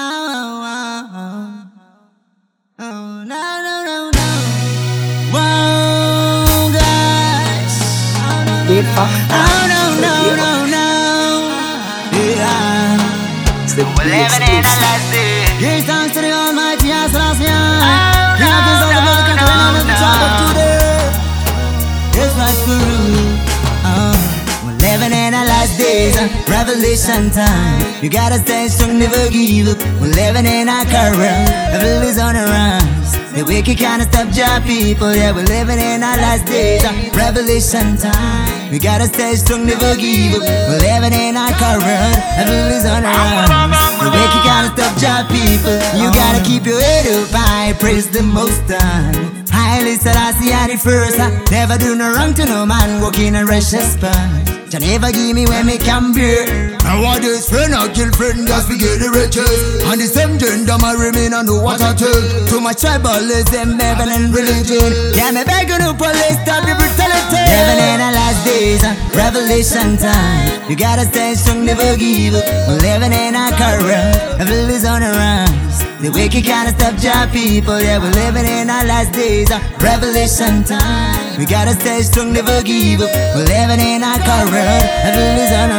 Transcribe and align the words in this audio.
Oh, 0.00 0.04
no, 2.78 3.34
no, 3.66 3.74
no, 3.82 3.96
no. 4.14 4.28
Guys. 6.70 7.74
Oh, 8.94 9.66
no, 9.66 9.82
no, 9.98 10.14
no, 10.38 10.50
no. 10.70 10.86
Yeah. 12.14 12.94
We're 13.74 14.06
living 14.06 14.46
in 14.46 14.62
a 14.62 14.70
last 14.70 15.10
day. 15.10 15.42
Give 15.58 15.82
thanks 15.82 16.14
to 16.14 16.20
the 16.20 16.30
Almighty, 16.30 16.86
yes, 16.86 17.12
last 17.12 17.40
year. 17.40 17.50
Oh, 17.50 17.58
no, 18.38 18.46
no, 18.46 18.86
of 19.74 19.82
no. 19.82 20.46
today. 20.46 21.10
It's 22.22 22.34
like 22.38 22.58
guru. 22.62 23.34
Oh, 23.82 24.14
we're 24.64 24.78
living 24.78 25.10
in 25.10 25.34
our 25.34 25.44
last 25.44 25.74
days, 25.76 26.14
revelation 26.58 27.30
time. 27.30 28.02
You 28.02 28.10
gotta 28.10 28.38
stay 28.38 28.66
strong, 28.68 28.98
never 28.98 29.30
give 29.30 29.68
up. 29.68 29.78
We're 30.00 30.14
living 30.22 30.46
in 30.46 30.68
our 30.68 30.84
current, 30.84 31.46
evil 31.74 32.02
is 32.02 32.18
on 32.18 32.34
the 32.34 32.44
rise. 32.50 33.12
The 33.36 33.44
wicked 33.44 33.78
can't 33.78 34.02
stop 34.02 34.28
your 34.34 34.58
people, 34.66 35.14
yeah, 35.14 35.30
we're 35.30 35.46
living 35.46 35.78
in 35.78 36.02
our 36.02 36.16
last 36.16 36.46
days, 36.46 36.82
uh, 36.84 36.92
revelation 37.14 37.96
time. 37.96 38.70
We 38.72 38.78
gotta 38.78 39.06
stay 39.06 39.36
strong, 39.36 39.66
never 39.66 39.94
give 39.94 40.34
up. 40.34 40.42
We're 40.68 40.82
living 40.82 41.14
in 41.14 41.36
our 41.36 41.54
current, 41.62 42.18
evil 42.42 42.70
is 42.74 42.84
on 42.84 43.02
the 43.06 43.12
rise. 43.14 43.78
The 44.02 44.10
wicked 44.10 44.42
can't 44.48 44.68
stop 44.74 44.94
your 44.98 45.22
people. 45.30 45.76
You 46.00 46.10
gotta 46.10 46.42
keep 46.42 46.66
your 46.66 46.80
head 46.80 47.06
up 47.06 47.30
high, 47.30 47.72
praise 47.74 48.10
the 48.10 48.22
most 48.22 48.66
high. 48.66 49.37
Haile 49.68 50.00
Selassie 50.00 50.48
are 50.56 50.68
the 50.72 50.78
first. 50.80 51.20
I 51.20 51.28
never 51.52 51.76
do 51.76 51.94
no 51.94 52.08
wrong 52.16 52.32
to 52.40 52.46
no 52.46 52.64
man, 52.64 53.02
walking 53.02 53.36
a 53.36 53.44
righteous 53.44 54.00
path. 54.00 54.48
You 54.72 54.80
never 54.80 55.12
give 55.12 55.36
me 55.36 55.44
when 55.44 55.66
me 55.66 55.76
can 55.76 56.12
bear. 56.16 56.76
I 56.88 56.96
want 57.04 57.20
this 57.20 57.48
friend, 57.52 57.76
I 57.76 57.92
kill 57.92 58.08
friend, 58.16 58.48
just 58.48 58.72
to 58.72 58.76
get 58.80 58.96
the 58.96 59.12
riches. 59.12 59.84
And 59.84 60.00
the 60.00 60.08
same 60.08 60.40
gender, 60.40 60.80
my 60.80 60.96
remain, 60.96 61.36
I 61.36 61.44
know 61.44 61.60
what 61.60 61.84
I 61.84 61.92
tell. 61.92 62.16
To 62.48 62.60
my 62.64 62.72
tribalism, 62.72 63.76
and 63.76 64.32
religion. 64.32 64.88
Yeah, 65.12 65.36
me 65.36 65.44
begging 65.44 65.84
the 65.84 65.92
police, 65.92 66.40
stop 66.48 66.64
the 66.64 66.72
brutality. 66.72 67.44
Living 67.44 67.80
in 67.92 68.00
our 68.00 68.12
last 68.16 68.40
days, 68.48 68.80
revelation 69.12 70.00
time. 70.00 70.64
You 70.70 70.76
gotta 70.76 71.04
stay 71.12 71.36
strong, 71.36 71.68
never 71.68 71.92
give 72.00 72.40
up. 72.40 72.44
Living 72.80 73.12
in 73.12 73.36
our 73.36 73.52
current, 73.52 74.16
evil 74.40 74.72
is 74.72 74.88
on 74.88 75.04
the 75.04 75.12
rise. 75.12 75.57
The 75.98 76.14
wicked 76.14 76.44
can't 76.44 76.70
stop 76.78 76.94
your 77.02 77.26
people, 77.34 77.74
yeah, 77.82 77.98
we're 77.98 78.14
living 78.14 78.46
in 78.46 78.70
our 78.70 78.86
last 78.86 79.10
days, 79.10 79.50
uh, 79.50 79.58
revelation 79.82 80.62
time. 80.62 81.34
We 81.34 81.44
gotta 81.44 81.74
stay 81.74 82.02
strong, 82.06 82.32
never 82.32 82.62
give 82.62 83.02
up. 83.02 83.10
We're 83.34 83.50
living 83.50 83.82
in 83.82 84.06
our 84.06 84.14
current, 84.22 84.86
is 85.42 85.50
on 85.58 85.74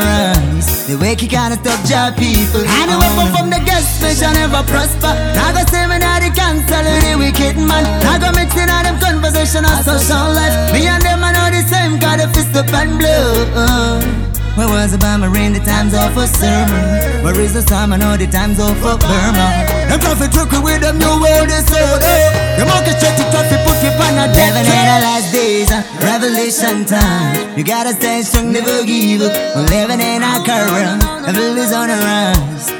the 0.91 0.97
wicked 0.99 1.29
can't 1.29 1.55
stop 1.55 1.79
your 1.87 2.11
people. 2.19 2.67
And 2.67 2.91
the 2.91 2.99
weapon 2.99 3.31
from 3.31 3.47
the 3.47 3.63
gas 3.63 3.87
station 3.95 4.35
never 4.35 4.59
prosper. 4.67 5.07
I 5.07 5.55
go 5.55 5.63
now 5.87 6.19
the 6.19 6.35
cancel 6.35 6.83
the 6.83 7.15
wicked 7.15 7.55
man. 7.55 7.87
I 8.03 8.19
go 8.19 8.35
mix 8.35 8.59
in 8.59 8.67
all 8.67 8.83
them 8.83 8.99
conversation 8.99 9.63
of 9.63 9.87
social 9.87 10.35
life. 10.35 10.73
Me 10.75 10.83
and 10.83 10.99
them 10.99 11.23
I 11.23 11.31
know 11.31 11.47
the 11.47 11.63
same, 11.63 11.95
got 11.97 12.19
a 12.19 12.27
fist 12.27 12.51
up 12.59 12.67
and 12.75 12.99
blow. 12.99 14.28
Where 14.57 14.67
was 14.67 14.93
about 14.93 15.19
Marine, 15.19 15.53
the 15.53 15.59
time's 15.59 15.93
off 15.93 16.13
for 16.13 16.27
sermon. 16.27 17.23
Where 17.23 17.39
is 17.39 17.53
the 17.53 17.61
time? 17.61 17.93
I 17.93 17.97
the 18.17 18.27
time's 18.27 18.59
off 18.59 18.77
for 18.77 18.97
Burma. 18.97 19.47
Them 19.89 19.99
profit 19.99 20.31
took 20.31 20.51
with 20.63 20.81
them 20.81 20.97
new 20.97 21.15
world 21.17 21.49
is 21.49 21.65
sold 21.65 22.01
The 22.57 22.65
market 22.65 22.97
check 23.01 23.17
to 23.17 23.25
traffic 23.31 23.61
put 23.65 23.77
you 23.81 23.89
on 23.89 24.17
a 24.21 24.27
in 24.29 24.85
the 24.89 24.97
last 25.05 25.33
days, 25.33 25.71
uh, 25.71 25.81
revelation 26.01 26.85
time. 26.85 27.57
You 27.57 27.63
gotta 27.63 27.93
stay 27.93 28.21
strong, 28.21 28.51
never 28.51 28.85
give 28.85 29.21
up. 29.21 29.33
We're 29.55 29.65
living 29.65 30.01
in 30.01 30.21
our 30.21 30.43
current, 30.45 31.03
evil 31.29 31.57
is 31.57 31.73
on 31.73 31.87
the 31.87 31.97
rise. 31.97 32.18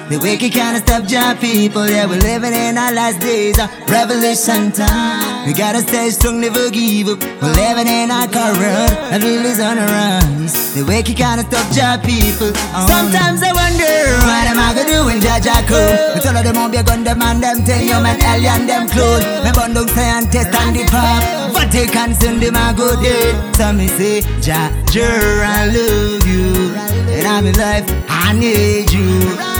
The 0.10 0.18
wicked 0.18 0.54
can't 0.54 0.74
stop 0.82 1.06
your 1.06 1.38
people, 1.38 1.86
yeah, 1.86 2.10
we're 2.10 2.18
living 2.18 2.50
in 2.52 2.80
our 2.80 2.92
last 2.92 3.22
days, 3.22 3.60
uh, 3.60 3.70
revelation 3.86 4.72
time. 4.74 5.46
We 5.46 5.54
gotta 5.54 5.86
stay 5.86 6.10
strong, 6.10 6.42
never 6.42 6.72
give 6.72 7.14
up. 7.14 7.22
We're 7.38 7.54
living 7.54 7.86
in 7.86 8.10
our 8.10 8.25
current, 8.25 9.22
evil 9.22 9.46
is 9.46 9.59
on 9.62 9.78
the 9.78 9.86
rise. 9.86 10.74
The 10.74 10.81
wicked 10.81 11.14
can't 11.14 11.46
stop 11.46 11.69
your 11.78 12.02
people. 12.02 12.50
Sometimes 12.90 13.46
I 13.46 13.53
wonder 13.53 13.94
what 14.25 14.50
am 14.50 14.58
I 14.58 14.74
gonna 14.74 14.90
do 14.90 15.06
when 15.06 15.22
Jah 15.22 15.38
Jah 15.46 15.62
come? 15.69 16.18
We 16.18 16.25
tell 16.25 16.34
them 16.42 16.58
all 16.58 16.74
be 16.74 16.78
a 16.78 16.84
gun, 16.84 17.03
them 17.06 17.22
and 17.22 17.38
them 17.38 17.62
tell 17.62 17.78
you 17.78 18.02
man 18.02 18.18
alien 18.18 18.66
them 18.66 18.90
clone. 18.90 19.22
Me 19.46 19.53
bun 19.53 19.78
down 19.78 19.94
scientist 19.94 20.50
and 20.50 20.50
test 20.50 20.58
and 20.58 20.74
the 20.74 20.84
pop. 20.90 21.53
Vatican 21.53 22.18
send 22.18 22.42
them 22.42 22.58
a 22.58 22.74
go 22.74 22.98
dead. 22.98 23.38
So 23.53 23.74
me 23.78 23.86
say, 23.86 24.25
Jah 24.42 24.74
Jah, 24.90 25.06
I 25.06 25.69
love 25.69 26.25
you. 26.25 26.74
And 27.14 27.28
I'm 27.30 27.46
in 27.46 27.53
life, 27.62 27.86
I 28.09 28.34
need 28.34 28.90
you. 28.90 29.59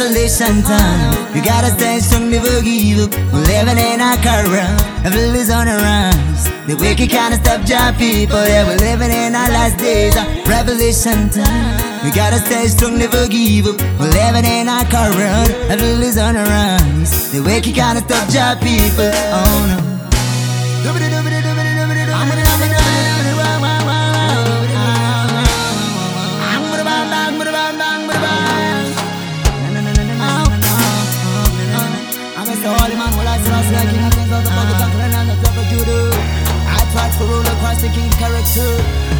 Revelation 0.00 0.62
time. 0.62 1.36
You 1.36 1.42
gotta 1.44 1.70
stay 1.76 2.00
strong, 2.00 2.30
never 2.30 2.62
give 2.62 3.04
up. 3.04 3.12
We're 3.32 3.44
living 3.52 3.76
in 3.76 4.00
our 4.00 4.16
current, 4.24 4.80
evil 5.04 5.34
is 5.36 5.50
on 5.50 5.66
the 5.66 5.76
rise. 5.76 6.44
The 6.66 6.74
wicked 6.80 7.10
can't 7.10 7.34
stop 7.34 7.60
your 7.68 7.92
people, 8.00 8.40
yeah, 8.48 8.64
we're 8.64 8.80
living 8.80 9.10
in 9.10 9.34
our 9.34 9.50
last 9.50 9.76
days, 9.76 10.16
uh, 10.16 10.24
revelation 10.48 11.28
time. 11.28 11.76
We 12.02 12.10
gotta 12.12 12.38
stay 12.38 12.66
strong, 12.68 12.96
never 12.96 13.28
give 13.28 13.66
up. 13.66 13.76
We're 14.00 14.08
living 14.08 14.46
in 14.48 14.68
our 14.68 14.84
current, 14.88 15.50
evil 15.68 16.02
is 16.02 16.16
on 16.16 16.34
the 16.34 16.44
rise. 16.48 17.32
The 17.32 17.40
wicked 17.42 17.74
can't 17.74 17.98
stop 18.00 18.26
your 18.32 18.56
people, 18.64 19.10
oh 19.36 19.49
The 37.80 37.88
king 37.88 38.10
character. 38.10 38.40
Oh 38.44 38.48
no, 38.50 38.66
no, 38.66 38.66
no, 38.66 38.76
no, 38.76 38.86
no, 38.90 39.14
no. 39.14 39.19